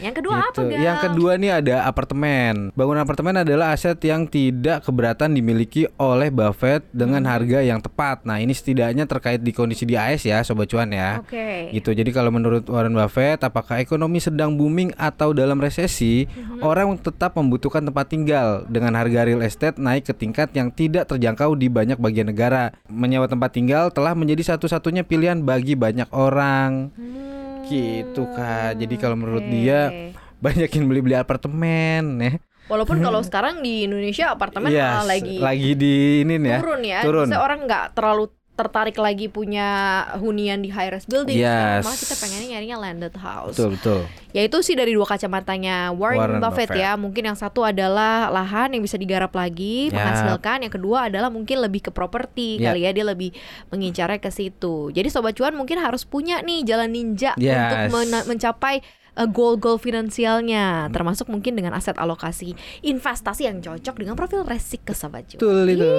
Yang 0.00 0.14
kedua 0.14 0.34
apa 0.40 0.52
Gitu. 0.56 0.62
Gal? 0.72 0.80
Yang 0.80 0.98
kedua 1.10 1.32
nih 1.36 1.52
ada 1.60 1.76
apartemen. 1.84 2.72
Bangunan 2.72 3.02
apartemen 3.02 3.36
adalah 3.40 3.72
aset 3.72 3.98
yang 4.00 4.24
tidak 4.24 4.82
keberatan 4.82 5.32
dimiliki 5.32 5.84
oleh 5.96 6.28
Buffett 6.28 6.84
dengan 6.90 7.22
Hmm. 7.22 7.32
harga 7.32 7.58
yang 7.60 7.80
tepat. 7.80 8.24
Nah, 8.24 8.38
ini 8.38 8.52
setidaknya 8.52 9.04
terkait 9.04 9.40
di 9.40 9.52
kondisi 9.52 9.84
di 9.84 9.94
AS 9.94 10.24
ya, 10.24 10.40
sobat 10.40 10.68
cuan 10.68 10.90
ya. 10.90 11.20
Oke. 11.20 11.70
Gitu. 11.70 11.92
Jadi 11.92 12.10
kalau 12.10 12.32
menurut 12.32 12.64
Warren 12.66 12.92
Buffett, 12.92 13.40
apakah 13.40 13.78
ekonomi 13.78 14.18
sedang 14.18 14.56
booming 14.56 14.96
atau 14.96 15.30
dalam 15.30 15.56
resesi, 15.56 16.24
Mhm. 16.24 16.60
orang 16.60 16.96
tetap 16.98 17.36
membutuhkan 17.36 17.84
tempat 17.84 18.08
tinggal 18.08 18.64
dengan 18.66 18.96
harga 18.96 19.22
real 19.22 19.44
estate 19.44 19.76
naik 19.76 20.08
ke 20.08 20.14
tingkat 20.16 20.50
yang 20.56 20.72
tidak 20.72 21.06
terjangkau 21.06 21.54
di 21.54 21.68
banyak 21.68 21.96
bagian 21.96 22.28
negara. 22.28 22.72
Menyewa 22.88 23.28
tempat 23.28 23.52
tinggal 23.52 23.92
telah 23.92 24.16
menjadi 24.16 24.56
satu-satunya 24.56 25.04
pilihan 25.04 25.42
bagi 25.42 25.76
banyak 25.76 26.08
orang. 26.10 26.90
Hmm, 26.96 27.35
Gitu, 27.66 28.22
Kak. 28.32 28.78
Jadi 28.78 28.94
kalau 28.96 29.16
menurut 29.18 29.42
oke. 29.44 29.52
dia, 29.52 30.12
banyakin 30.38 30.82
beli-beli 30.86 31.16
apartemen 31.16 32.04
ya. 32.20 32.32
Walaupun 32.66 32.98
kalau 32.98 33.20
sekarang 33.28 33.62
di 33.62 33.86
Indonesia 33.86 34.34
apartemen 34.34 34.74
Yes, 34.74 35.06
lagi 35.06 35.38
lagi 35.38 35.70
di 35.78 36.26
ini 36.26 36.34
nih 36.38 36.50
ya. 36.50 36.58
turun 36.58 36.80
ya. 36.82 37.00
turun. 37.06 37.28
Orang 37.30 37.60
nggak 37.66 37.94
terlalu 37.94 38.24
tertarik 38.56 38.96
lagi 38.96 39.28
punya 39.28 39.68
hunian 40.16 40.64
di 40.64 40.72
high 40.72 40.88
rise 40.88 41.04
building. 41.04 41.36
Yes. 41.36 41.84
malah 41.84 41.92
kita 41.94 42.16
pengennya 42.16 42.48
nyarinya 42.56 42.76
landed 42.80 43.14
house. 43.14 43.52
Betul, 43.52 43.76
betul. 43.76 44.00
Ya 44.32 44.42
itu 44.42 44.56
sih 44.60 44.72
dari 44.72 44.96
dua 44.96 45.04
kacamatanya 45.04 45.92
Warren, 45.92 46.16
Warren 46.16 46.40
Buffett, 46.40 46.72
Buffett. 46.72 46.80
ya. 46.80 46.96
Mungkin 46.96 47.22
yang 47.22 47.36
satu 47.36 47.62
adalah 47.62 48.32
lahan 48.32 48.72
yang 48.72 48.80
bisa 48.80 48.96
digarap 48.96 49.30
lagi, 49.30 49.88
Yap. 49.88 49.94
menghasilkan. 49.94 50.64
Yang 50.64 50.80
kedua 50.80 51.12
adalah 51.12 51.28
mungkin 51.28 51.60
lebih 51.60 51.84
ke 51.84 51.90
properti 51.92 52.56
Yap. 52.56 52.72
kali 52.72 52.80
ya 52.82 52.90
dia 52.90 53.04
lebih 53.04 53.30
mengincarnya 53.68 54.18
ke 54.18 54.32
situ. 54.32 54.88
Jadi 54.88 55.08
sobat 55.08 55.36
cuan 55.36 55.52
mungkin 55.52 55.76
harus 55.76 56.02
punya 56.02 56.40
nih 56.40 56.64
jalan 56.64 56.88
ninja 56.88 57.36
Yes. 57.36 57.92
untuk 57.92 58.00
mena- 58.00 58.24
mencapai 58.24 58.80
goal-goal 59.24 59.80
finansialnya, 59.80 60.92
termasuk 60.92 61.32
mungkin 61.32 61.56
dengan 61.56 61.72
aset 61.72 61.96
alokasi 61.96 62.52
investasi 62.84 63.48
yang 63.48 63.64
cocok 63.64 63.96
dengan 63.96 64.12
profil 64.12 64.44
resiko 64.44 64.92
sobat 64.92 65.24
cuan. 65.24 65.40
Betul 65.40 65.72
itu. 65.72 65.96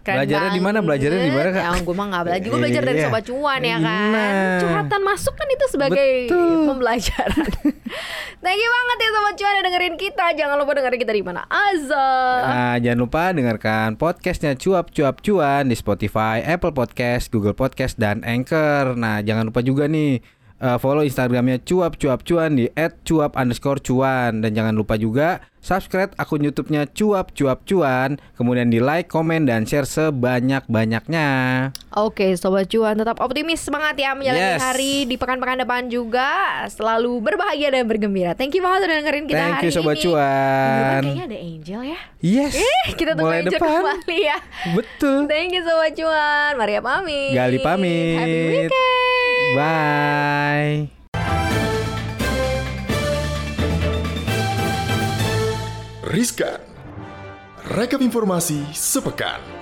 Keren 0.00 0.16
Belajarnya 0.24 0.50
di 0.52 0.62
mana? 0.64 0.78
Belajarnya 0.80 1.20
di 1.20 1.32
mana, 1.32 1.48
Kak? 1.48 1.62
Ya, 1.64 1.72
gue 1.80 1.94
mah 1.94 2.06
nggak 2.08 2.22
belajar. 2.24 2.48
Gue 2.48 2.58
belajar 2.60 2.82
dari 2.82 2.96
Iya. 2.96 3.06
sobat 3.08 3.22
cuan 3.24 3.60
ya 3.60 3.76
kan. 3.76 4.08
Nah. 4.08 4.58
Curhatan 4.60 5.00
masuk 5.00 5.34
kan 5.34 5.48
itu 5.48 5.64
sebagai 5.68 6.08
Betul. 6.24 6.64
pembelajaran. 6.64 7.44
Thank 8.44 8.60
you 8.60 8.70
banget 8.70 8.96
ya 8.96 9.08
sobat 9.10 9.34
cuan 9.36 9.52
yang 9.52 9.64
dengerin 9.64 9.96
kita. 9.96 10.24
Jangan 10.36 10.56
lupa 10.56 10.72
dengerin 10.76 11.00
kita 11.00 11.12
di 11.12 11.24
mana 11.24 11.42
aja. 11.48 12.08
Nah, 12.44 12.74
jangan 12.76 12.98
lupa 13.00 13.22
dengarkan 13.32 13.88
podcastnya 13.96 14.52
Cuap 14.54 14.92
Cuap 14.92 15.20
Cuan 15.20 15.68
di 15.68 15.76
Spotify, 15.76 16.40
Apple 16.40 16.72
Podcast, 16.72 17.28
Google 17.28 17.52
Podcast, 17.52 17.96
dan 17.96 18.20
Anchor. 18.20 18.92
Nah, 18.94 19.20
jangan 19.20 19.48
lupa 19.48 19.60
juga 19.60 19.88
nih 19.88 20.20
eh, 20.64 20.78
follow 20.80 21.04
Instagramnya 21.04 21.60
Cuap 21.60 22.00
Cuap 22.00 22.24
Cuan 22.24 22.56
di 22.56 22.72
@cuap 23.04 23.36
underscore 23.36 23.78
cuan 23.78 24.40
dan 24.40 24.50
jangan 24.50 24.72
lupa 24.72 24.96
juga 24.96 25.44
subscribe 25.60 26.12
akun 26.16 26.40
YouTube-nya 26.40 26.88
Cuap 26.90 27.32
Cuap 27.32 27.64
Cuan. 27.64 28.16
Kemudian 28.34 28.68
di 28.68 28.80
like, 28.80 29.08
komen, 29.08 29.44
dan 29.44 29.64
share 29.64 29.84
sebanyak 29.84 30.64
banyaknya. 30.66 31.28
Oke, 31.90 32.36
sobat 32.36 32.68
cuan 32.68 32.92
tetap 32.94 33.16
optimis 33.18 33.60
semangat 33.60 33.96
ya 33.96 34.12
menjalani 34.12 34.42
Yes. 34.50 34.60
hari 34.60 34.94
di 35.04 35.16
pekan-pekan 35.16 35.64
depan 35.64 35.88
juga 35.88 36.28
selalu 36.68 37.16
berbahagia 37.20 37.70
dan 37.70 37.84
bergembira. 37.84 38.32
Thank 38.32 38.56
you 38.56 38.62
banget 38.62 38.84
udah 38.84 38.96
dengerin 38.98 39.24
kita 39.24 39.38
Thank 39.38 39.54
hari 39.54 39.64
you 39.64 39.72
sobat 39.72 39.96
ini. 39.96 40.04
Cuan. 40.04 41.00
kayaknya 41.00 41.24
ada 41.24 41.38
Angel 41.38 41.80
ya. 41.86 42.00
Yes. 42.20 42.52
Kita 42.92 43.10
tunggu 43.12 43.24
mulai 43.24 43.40
Angel 43.40 43.52
depan. 43.56 43.72
kembali 43.80 44.18
ya. 44.20 44.38
Betul. 44.72 45.20
Thank 45.28 45.50
you 45.54 45.62
sobat 45.62 45.92
cuan. 45.94 46.52
Maria 46.56 46.80
pamit. 46.80 47.32
Gali 47.32 47.58
pamit. 47.58 48.18
Happy 48.20 48.40
weekend. 48.68 49.03
Bye. 49.54 50.90
Riskan. 56.02 56.58
Rekap 57.70 58.02
informasi 58.02 58.66
sepekan. 58.74 59.53